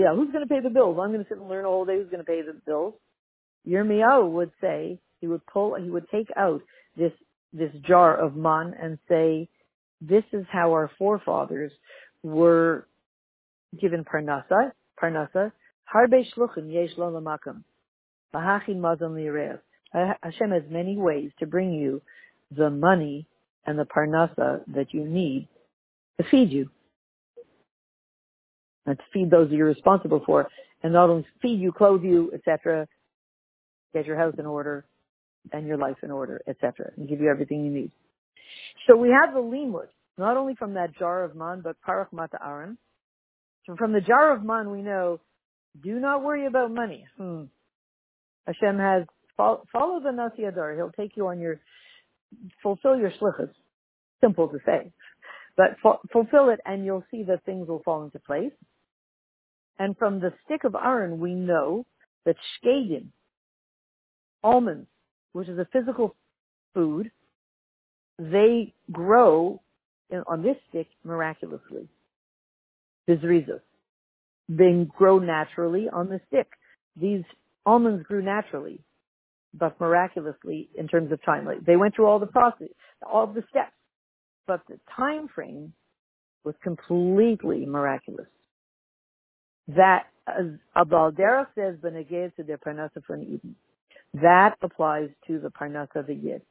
[0.00, 0.98] yeah, who's going to pay the bills?
[1.00, 2.94] I'm going to sit and learn all day who's going to pay the bills.
[3.68, 6.62] Yirmiyahu would say, he would pull, he would take out
[6.96, 7.12] this,
[7.52, 9.48] this jar of man and say,
[10.00, 11.72] this is how our forefathers
[12.22, 12.86] were
[13.80, 15.52] given parnasa, parnasa,
[15.92, 17.62] harbe shluchim yesh lo lamakam,
[18.34, 19.60] v'hachin mazon li'rev.
[19.92, 22.00] Hashem has many ways to bring you
[22.50, 23.26] the money
[23.66, 25.48] and the parnasa that you need
[26.18, 26.70] to feed you.
[28.86, 30.48] And to feed those that you're responsible for.
[30.82, 32.88] And not only feed you, clothe you, etc.,
[33.94, 34.84] get your house in order
[35.52, 37.90] and your life in order, etc., and give you everything you need.
[38.86, 42.38] So we have the limud, not only from that jar of man, but parach mata
[42.44, 42.78] aron.
[43.66, 45.20] So from the jar of man, we know,
[45.80, 47.06] do not worry about money.
[47.16, 47.44] Hmm.
[48.46, 49.04] Hashem has,
[49.36, 50.74] follow the Nasi Adar.
[50.74, 51.60] He'll take you on your,
[52.62, 53.50] fulfill your shlichus.
[54.20, 54.92] Simple to say.
[55.56, 55.76] But
[56.12, 58.52] fulfill it and you'll see that things will fall into place.
[59.78, 61.86] And from the stick of Aaron, we know
[62.24, 63.06] that shkedim,
[64.44, 64.88] almonds,
[65.32, 66.14] which is a physical
[66.74, 67.10] food,
[68.18, 69.60] they grow
[70.10, 71.88] in, on this stick miraculously.
[73.08, 73.60] Bizrizos.
[74.48, 76.48] They grow naturally on the stick.
[77.00, 77.22] These
[77.64, 78.80] almonds grew naturally,
[79.54, 81.48] but miraculously in terms of time.
[81.66, 82.68] They went through all the process,
[83.02, 83.72] all the steps
[84.46, 85.72] but the time frame
[86.44, 88.26] was completely miraculous.
[89.68, 93.56] That as Abaldera says Beneged to the Parnasa from Eden.
[94.14, 96.42] That applies to the Parnasa of the Yid.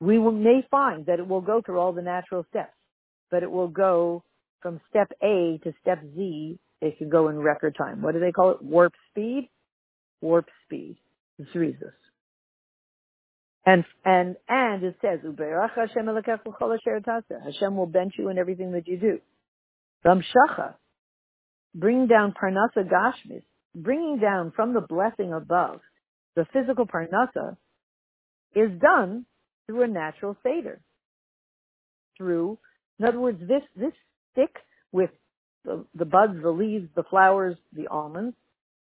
[0.00, 2.74] We will, may find that it will go through all the natural steps,
[3.30, 4.24] but it will go
[4.60, 6.58] from step A to step Z.
[6.80, 8.02] It can go in record time.
[8.02, 8.62] What do they call it?
[8.62, 9.50] Warp speed?
[10.20, 10.98] Warp speed.
[11.54, 11.92] Zrizas.
[13.66, 19.18] And and and it says, Hashem Hashem will bench you in everything that you do.
[20.04, 20.74] Ramshacha,
[21.74, 23.42] bring down parnasa gashmis,
[23.74, 25.80] bringing down from the blessing above,
[26.36, 27.58] the physical parnasa,
[28.54, 29.26] is done
[29.66, 30.80] through a natural seder.
[32.16, 32.58] Through,
[32.98, 33.92] in other words, this this
[34.32, 34.56] stick
[34.90, 35.10] with
[35.64, 38.36] the, the buds, the leaves, the flowers, the almonds,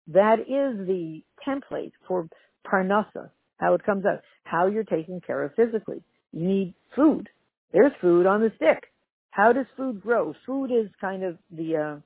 [0.09, 2.29] that is the template for
[2.67, 6.03] parnasa, how it comes out, how you're taken care of physically.
[6.33, 7.29] You need food.
[7.73, 8.85] There's food on the stick.
[9.31, 10.35] How does food grow?
[10.47, 12.01] Food is kind of the uh,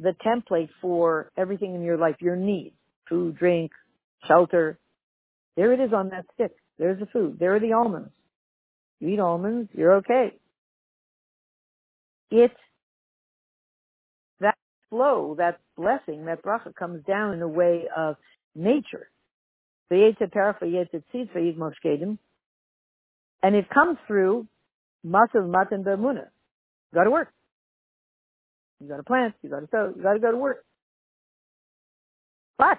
[0.00, 2.76] the template for everything in your life, your needs,
[3.08, 3.72] food, drink,
[4.26, 4.78] shelter.
[5.56, 6.52] There it is on that stick.
[6.78, 7.38] There's the food.
[7.40, 8.12] There are the almonds.
[9.00, 10.34] You eat almonds, you're okay.
[12.30, 12.52] It
[14.90, 18.16] flow, that blessing, that bracha comes down in a way of
[18.54, 19.08] nature.
[19.90, 20.14] And
[23.54, 24.46] it comes through
[25.06, 26.26] masav matan bermuna.
[26.92, 27.32] You got to work.
[28.80, 29.34] You got to plant.
[29.42, 29.92] You got to sow.
[29.96, 30.64] You got to go to work.
[32.58, 32.78] But,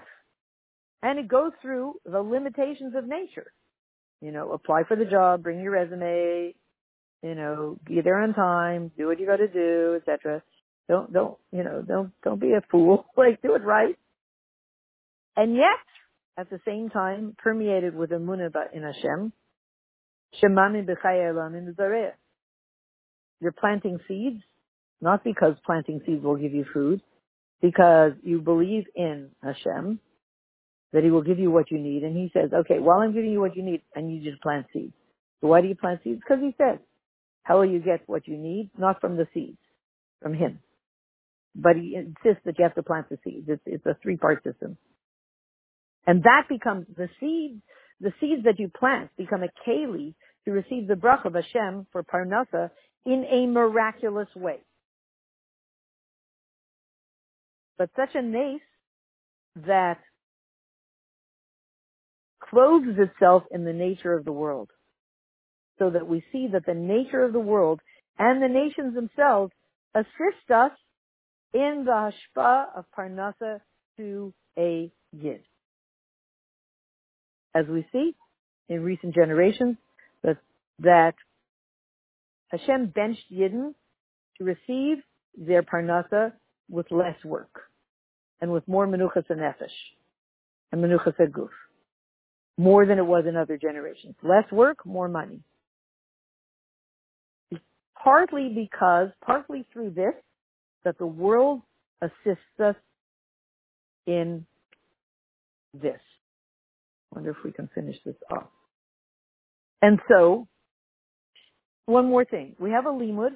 [1.01, 3.51] and it goes through the limitations of nature.
[4.21, 6.53] You know, apply for the job, bring your resume,
[7.23, 10.43] you know, be there on time, do what you got to do, etc.
[10.89, 13.05] Don't, don't, you know, don't, don't be a fool.
[13.15, 13.97] Like, do it right.
[15.37, 15.85] And yet,
[16.37, 19.31] at the same time, permeated with emunah in Hashem,
[20.41, 22.11] b'chaya in the
[23.39, 24.41] You're planting seeds,
[24.99, 27.01] not because planting seeds will give you food,
[27.61, 29.99] because you believe in Hashem,
[30.91, 32.03] that He will give you what you need.
[32.03, 34.37] And He says, okay, while I'm giving you what you need, I need you to
[34.41, 34.93] plant seeds.
[35.41, 36.19] So why do you plant seeds?
[36.19, 36.79] Because He says,
[37.43, 38.71] how will you get what you need?
[38.77, 39.59] Not from the seeds,
[40.21, 40.59] from Him.
[41.61, 43.47] But He insists that you have to plant the seeds.
[43.49, 44.77] It's, it's a three-part system.
[46.07, 47.61] And that becomes the seeds,
[47.99, 52.03] the seeds that you plant become a keli to receive the bracha of Hashem for
[52.03, 52.71] parnasa
[53.05, 54.59] in a miraculous way.
[57.77, 58.61] But such a nace
[59.67, 59.99] that
[62.49, 64.69] clothes itself in the nature of the world.
[65.77, 67.79] So that we see that the nature of the world
[68.17, 69.53] and the nations themselves
[69.95, 70.71] assist us
[71.53, 73.61] in the hashpa of parnasa
[73.97, 75.41] to a yid
[77.55, 78.15] as we see
[78.67, 79.77] in recent generations,
[80.23, 80.37] that,
[80.79, 81.15] that
[82.49, 83.73] Hashem benched Yidden
[84.37, 85.03] to receive
[85.37, 86.33] their parnasa
[86.69, 87.61] with less work
[88.41, 89.67] and with more menuchas and nefesh
[90.71, 91.49] and menuchas guf,
[92.57, 94.15] more than it was in other generations.
[94.21, 95.41] Less work, more money.
[98.01, 100.13] Partly because, partly through this,
[100.85, 101.61] that the world
[102.01, 102.75] assists us
[104.07, 104.45] in
[105.73, 105.99] this
[107.11, 108.47] wonder if we can finish this off.
[109.81, 110.47] And so,
[111.85, 112.55] one more thing.
[112.59, 113.31] We have a limud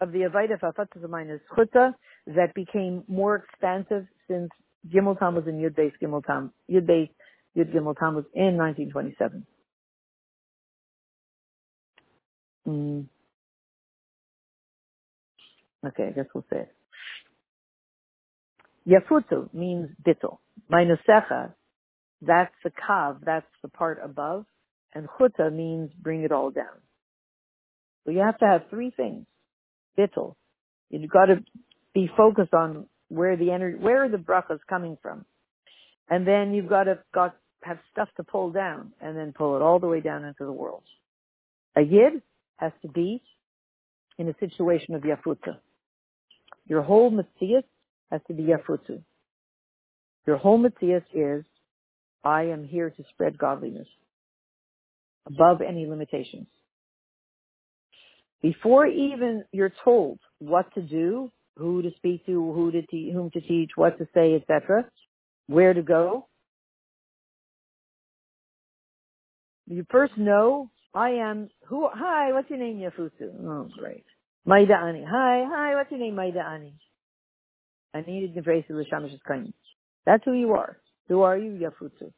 [0.00, 1.94] of the Avaida Fafatzamaynas Chutza
[2.26, 4.50] that became more expansive since
[4.88, 7.08] Gimel Tam was in Yud Beis Gimel Tam, Yud Beis,
[7.56, 9.46] Yud Gimel Tam was in 1927.
[12.68, 13.06] Mm.
[15.86, 16.74] Okay, I guess we'll say it.
[18.88, 20.38] Yafutu means bittel.
[20.70, 21.52] Minusecha
[22.22, 24.46] that's the kav, that's the part above.
[24.94, 26.80] And chuta means bring it all down.
[28.04, 29.26] So you have to have three things.
[29.98, 30.34] Bittel.
[30.90, 31.42] You've got to
[31.92, 35.24] be focused on where the energy, where the bracha is coming from.
[36.08, 39.62] And then you've got to got, have stuff to pull down and then pull it
[39.62, 40.84] all the way down into the world.
[41.76, 42.22] A yid
[42.56, 43.22] has to be
[44.18, 45.58] in a situation of yafuta.
[46.66, 47.64] Your whole mitzias
[48.10, 49.02] has to be yafutu.
[50.26, 51.44] Your whole mitzias is
[52.24, 53.88] I am here to spread godliness
[55.26, 56.48] above any limitations.
[58.42, 63.30] Before even you're told what to do, who to speak to, who to te- whom
[63.30, 64.84] to teach, what to say, etc.,
[65.46, 66.26] where to go,
[69.66, 71.88] you first know I am who.
[71.92, 73.32] Hi, what's your name, Yafutu?
[73.42, 74.04] Oh, great.
[74.46, 75.04] Modeh Ani.
[75.04, 75.74] Hi, hi.
[75.74, 76.74] What's your name, Modeh Ani?
[77.94, 79.12] I needed the grace of the Shamash
[80.04, 80.78] That's who you are.
[81.08, 82.12] Who are you, Yafutu?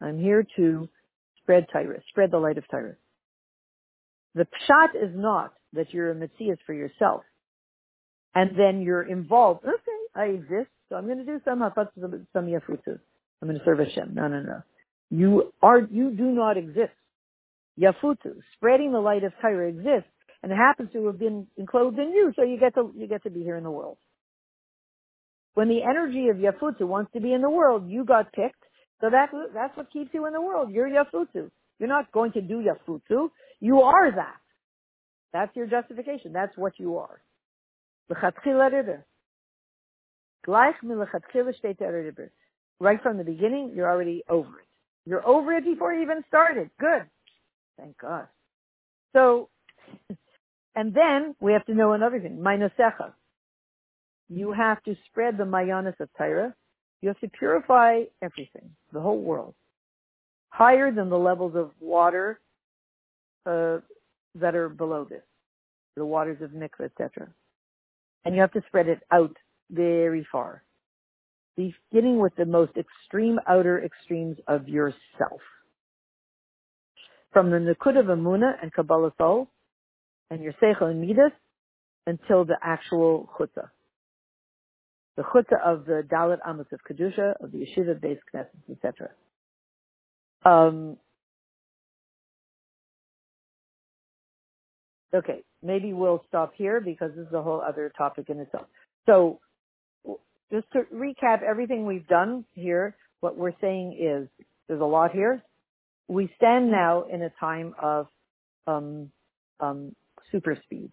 [0.00, 0.88] I'm here to
[1.42, 2.96] spread Tyrus, spread the light of Tyrus.
[4.34, 7.22] The pshat is not that you're a Messias for yourself.
[8.34, 9.64] And then you're involved.
[9.64, 9.74] Okay,
[10.14, 11.60] I exist, so I'm going to do some
[12.32, 12.98] some yafutu.
[13.42, 14.14] I'm going to serve Hashem.
[14.14, 14.62] No, no, no.
[15.10, 16.92] You are, you do not exist.
[17.78, 20.10] Yafutu, spreading the light of Tyra exists,
[20.42, 23.22] and it happens to have been enclosed in you, so you get to, you get
[23.24, 23.98] to be here in the world.
[25.54, 28.62] When the energy of Yafutu wants to be in the world, you got picked,
[29.00, 30.70] so that, that's what keeps you in the world.
[30.70, 31.50] You're Yafutu.
[31.78, 33.30] You're not going to do Yafutu.
[33.60, 34.36] You are that.
[35.32, 36.32] That's your justification.
[36.32, 37.20] That's what you are.
[42.80, 44.66] Right from the beginning, you're already over it.
[45.06, 46.70] You're over it before you even started.
[46.78, 47.02] Good.
[47.78, 48.26] Thank God.
[49.14, 49.48] So,
[50.74, 52.38] and then we have to know another thing.
[52.38, 53.12] Mainosecha.
[54.28, 56.54] You have to spread the mayanis of Tyra.
[57.02, 59.54] You have to purify everything, the whole world,
[60.50, 62.40] higher than the levels of water
[63.46, 63.78] uh,
[64.34, 65.22] that are below this,
[65.96, 67.28] the waters of mikveh, etc.
[68.24, 69.34] And you have to spread it out
[69.70, 70.62] very far,
[71.56, 75.40] beginning with the most extreme outer extremes of yourself.
[77.32, 79.48] From the Nakud of Amuna and Kabbalas Ol,
[80.30, 81.32] and your Seichel and Midas,
[82.06, 83.68] until the actual Chutzah
[85.20, 89.10] the chutza of the Daled Amos of Kedusha, of the Yeshiva based Knesset, etc.
[90.44, 90.96] Um,
[95.14, 98.66] okay, maybe we'll stop here because this is a whole other topic in itself.
[99.04, 99.40] So,
[100.50, 104.28] just to recap everything we've done here, what we're saying is
[104.68, 105.42] there's a lot here.
[106.08, 108.06] We stand now in a time of
[108.66, 109.10] um,
[109.60, 109.94] um,
[110.30, 110.90] super speed.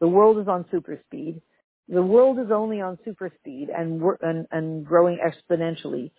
[0.00, 1.40] The world is on super speed.
[1.88, 6.10] The world is only on super speed and, and, and growing exponentially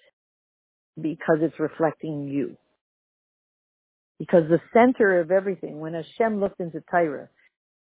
[0.99, 2.57] because it's reflecting you.
[4.19, 7.29] Because the center of everything, when Hashem looked into Tyre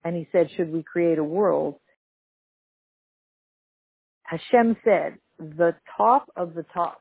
[0.05, 1.77] and he said, should we create a world?
[4.25, 7.01] Hashem said, the top of the top,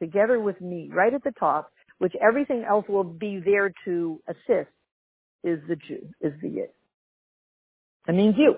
[0.00, 4.70] together with me, right at the top, which everything else will be there to assist,
[5.42, 6.68] is the Jew, is the Yid.
[8.08, 8.54] That means you.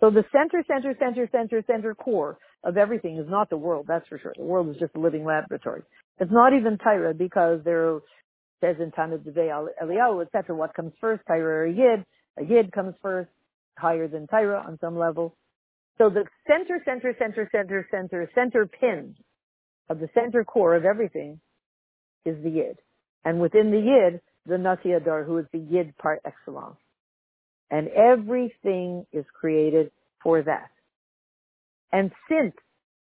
[0.00, 4.06] So the center, center, center, center, center core of everything is not the world, that's
[4.08, 4.32] for sure.
[4.36, 5.82] The world is just a living laboratory.
[6.20, 7.98] It's not even Tyra because there
[8.60, 10.54] says in time Tanna Devei Eliyahu, etc.
[10.54, 12.04] What comes first, Tyra or Yid?
[12.38, 13.30] A Yid comes first,
[13.76, 15.34] higher than Tyra on some level.
[15.98, 19.16] So the center, center, center, center, center, center pin
[19.88, 21.40] of the center core of everything
[22.24, 22.78] is the Yid.
[23.24, 26.76] And within the Yid, the Nasi HaDor, who is the Yid par excellence.
[27.70, 29.90] And everything is created
[30.22, 30.70] for that.
[31.92, 32.54] And since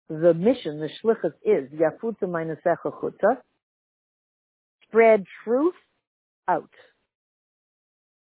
[0.10, 3.38] the mission, the shlichus is yafuta minasecha chuta,
[4.88, 5.74] spread truth
[6.48, 6.70] out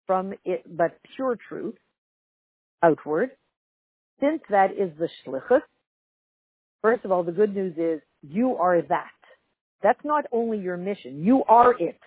[0.07, 1.75] from it, but pure truth
[2.81, 3.31] outward.
[4.19, 5.61] Since that is the shlichus,
[6.81, 9.11] first of all, the good news is you are that.
[9.83, 11.23] That's not only your mission.
[11.23, 11.99] You are it.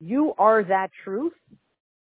[0.00, 1.32] You are that truth.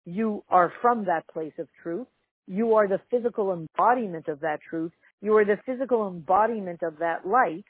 [0.04, 2.06] You are from that place of truth.
[2.46, 4.92] You are the physical embodiment of that truth.
[5.20, 7.64] You are the physical embodiment of that light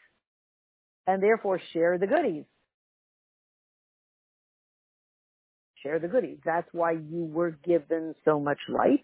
[1.06, 2.44] and therefore share the goodies.
[5.82, 6.38] Share the goodies.
[6.44, 9.02] That's why you were given so much light.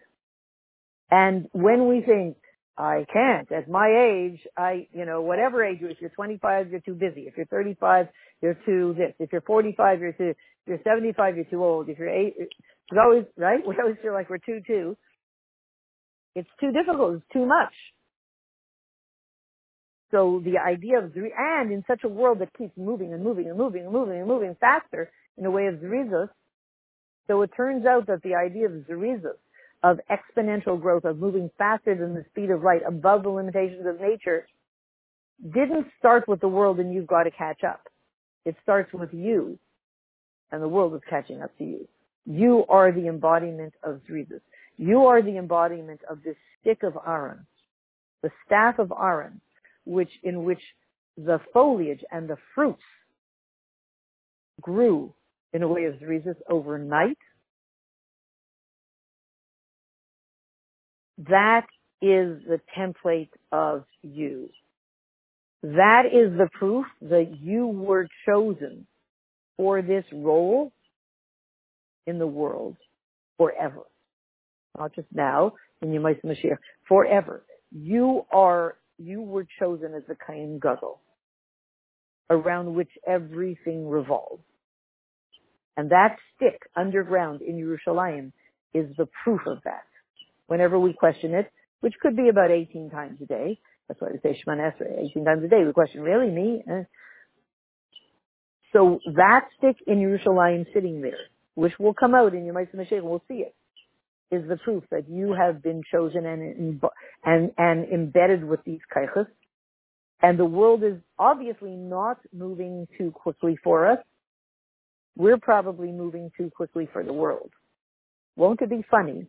[1.11, 2.37] And when we think,
[2.79, 3.51] I can't.
[3.53, 7.23] At my age, I, you know, whatever age, you're if you're 25, you're too busy.
[7.23, 8.09] If you're 35,
[8.43, 9.15] you're too this.
[9.19, 11.89] If you're 45, you're too, if you're 75, you're too old.
[11.89, 13.61] If you're eight, it's always, right?
[13.67, 14.97] We always feel like we're too, too.
[16.35, 17.17] It's too difficult.
[17.17, 17.73] It's too much.
[20.11, 23.59] So the idea of and in such a world that keeps moving and moving and
[23.59, 26.29] moving and moving and moving faster in a way of Zerizus,
[27.27, 29.37] so it turns out that the idea of Zerizus
[29.87, 34.01] of exponential growth, of moving faster than the speed of light, above the limitations of
[34.01, 34.49] nature,
[35.55, 37.83] didn't start with the world and you've got to catch up.
[38.45, 39.61] It starts with you,
[40.51, 41.89] and the world is catching up to you.
[42.25, 44.41] You are the embodiment of Zrizus.
[44.77, 47.47] You are the embodiment of this stick of Aaron,
[48.23, 49.41] the staff of Aaron,
[49.85, 50.63] which, in which
[51.17, 52.83] the foliage and the fruits
[54.61, 55.15] grew
[55.53, 57.19] in a way of Zrizus overnight
[61.19, 61.67] That
[62.03, 64.51] is the template of you.
[65.63, 68.87] That is the proof that you were chosen
[69.57, 70.73] for this role
[72.07, 72.77] in the world
[73.39, 73.83] forever.
[74.79, 77.43] Not just now, in Yemais Mashiach, forever.
[77.73, 81.01] You are, you were chosen as the Kohen Gadol,
[82.31, 84.43] around which everything revolves.
[85.79, 88.33] And that stick underground in Yerushalayim
[88.75, 89.85] is the proof of that
[90.47, 93.59] whenever we question it, which could be about 18 times a day.
[93.89, 95.63] That's why we say Shemoneh Esrei, 18 times a day.
[95.65, 96.63] We question, really, me?
[96.69, 96.83] Eh.
[98.73, 101.19] So that stick in Yerushalayim sitting there,
[101.55, 103.55] which will come out in your Ma'aseh Mashiach, we'll see it,
[104.31, 106.81] is the proof that you have been chosen and,
[107.25, 109.27] and, and embedded with these kaichas.
[110.21, 113.99] And the world is obviously not moving too quickly for us.
[115.17, 117.53] We're probably moving too quickly for the world.
[118.37, 119.29] Won't it be funny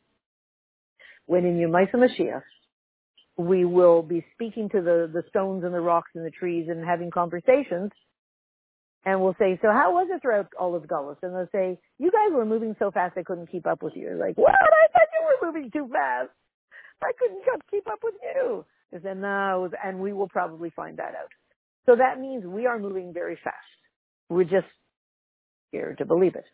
[1.27, 2.41] when in Yemaisa Mashiach,
[3.37, 6.83] we will be speaking to the, the stones and the rocks and the trees and
[6.83, 7.91] having conversations.
[9.05, 11.17] And we'll say, so how was it throughout all of Gullus?
[11.21, 14.17] And they'll say, you guys were moving so fast I couldn't keep up with you.
[14.19, 14.51] Like, what?
[14.51, 16.29] I thought you were moving too fast.
[17.01, 18.65] I couldn't keep up with you.
[18.93, 21.31] I said, no, and we will probably find that out.
[21.85, 23.55] So that means we are moving very fast.
[24.29, 24.67] We're just
[25.69, 26.45] scared to believe it.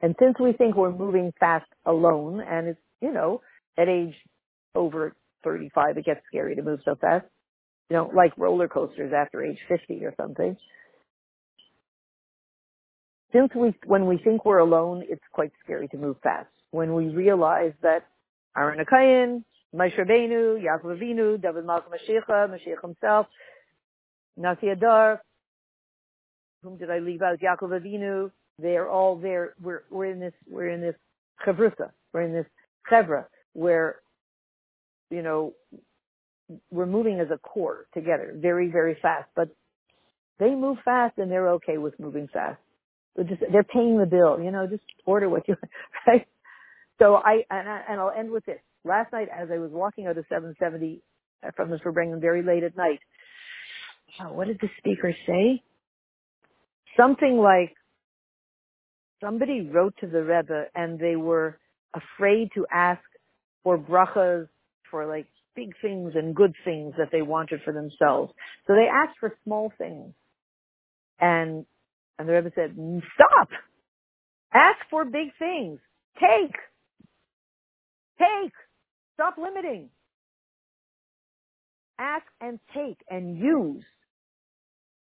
[0.00, 3.42] And since we think we're moving fast alone, and it's, you know,
[3.78, 4.14] at age
[4.74, 5.14] over
[5.44, 7.26] 35, it gets scary to move so fast.
[7.90, 10.56] You know, like roller coasters after age 50 or something.
[13.32, 16.48] Since we, when we think we're alone, it's quite scary to move fast.
[16.70, 18.06] When we realize that
[18.56, 19.44] Aaron HaKohen,
[19.74, 23.26] Moshe Rabbeinu, Yaakov Avinu, David Malka Mashiach, Mashiach himself,
[24.36, 25.18] Nasi HaDor,
[26.62, 27.40] whom did I leave out?
[27.40, 29.54] Yaakov Avinu, they're all there.
[29.60, 30.94] We're, we're in this, we're in this
[31.46, 31.90] chavrusa.
[32.12, 32.46] We're in this
[32.90, 33.96] chevra where,
[35.10, 35.54] you know,
[36.70, 39.28] we're moving as a core together, very, very fast.
[39.34, 39.48] But
[40.38, 42.58] they move fast and they're okay with moving fast.
[43.14, 45.56] They're just they're paying the bill, you know, just order what you
[46.06, 46.26] right.
[46.98, 48.58] So I and, I and I'll end with this.
[48.84, 51.02] Last night, as I was walking out of 770
[51.46, 52.98] uh, from the Farbrengen very late at night,
[54.20, 55.62] oh, what did the speaker say?
[56.96, 57.74] Something like
[59.22, 61.58] somebody wrote to the Rebbe and they were
[61.94, 63.00] afraid to ask
[63.62, 64.48] for brachas
[64.90, 68.32] for like big things and good things that they wanted for themselves.
[68.66, 70.14] So they asked for small things.
[71.20, 71.66] And,
[72.18, 72.74] and the Rebbe said,
[73.14, 73.48] stop!
[74.52, 75.78] Ask for big things.
[76.18, 76.54] Take!
[78.18, 78.52] Take!
[79.14, 79.88] Stop limiting.
[81.98, 83.84] Ask and take and use.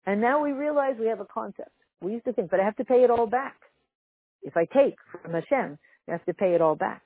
[0.06, 1.72] And now we realize we have a concept.
[2.02, 3.56] We used to think, but I have to pay it all back.
[4.41, 5.78] If I take from Hashem,
[6.10, 7.02] I have to pay it all back.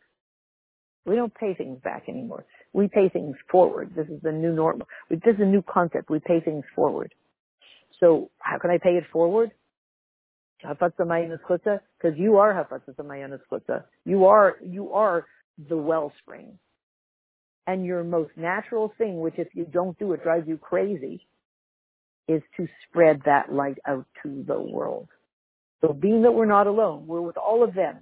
[1.08, 2.45] We don't pay things back anymore.
[2.74, 3.93] We pay things forward.
[3.95, 4.88] This is the new normal.
[5.10, 6.10] This is a new concept.
[6.10, 7.16] We pay things forward.
[8.01, 9.51] So how can I pay it forward?
[10.62, 12.68] Because you are
[14.05, 15.26] You are, you are
[15.70, 16.60] the wellspring.
[17.68, 21.26] And your most natural thing, which if you don't do it drives you crazy,
[22.28, 25.08] is to spread that light out to the world.
[25.80, 27.99] So being that we're not alone, we're with all of them.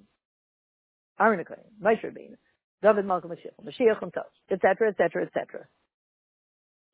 [1.20, 1.44] Aaron
[1.82, 2.36] Moshe Rabbeinu,
[2.82, 5.66] David Malka Mashiach, Mashiach himself, etc., etc., etc.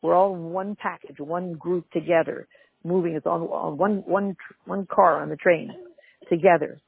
[0.02, 2.48] We're all in one package, one group together,
[2.84, 3.14] moving.
[3.14, 5.72] It's on, on one, one, one car on the train
[6.30, 6.80] together.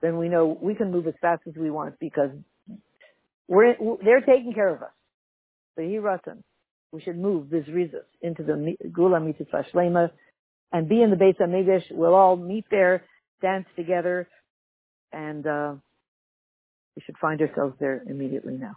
[0.00, 2.30] Then we know we can move as fast as we want because
[3.48, 4.90] we're, they're taking care of us.
[5.76, 6.42] So he Ratan.
[6.92, 10.10] We should move this rizus into the Gula Mitzvah Shlema
[10.72, 11.90] and be in the Beit HaMikdash.
[11.90, 13.04] We'll all meet there,
[13.42, 14.28] dance together,
[15.12, 15.74] and uh,
[16.96, 18.76] we should find ourselves there immediately now.